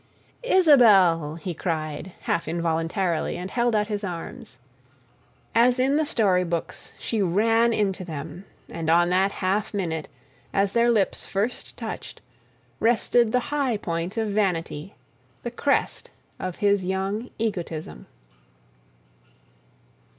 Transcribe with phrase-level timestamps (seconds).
[0.41, 4.57] "Isabelle!" he cried, half involuntarily, and held out his arms.
[5.53, 10.07] As in the story books, she ran into them, and on that half minute,
[10.53, 12.19] as their lips first touched,
[12.79, 14.95] rested the high point of vanity,
[15.43, 16.09] the crest
[16.39, 18.07] of his young egotism.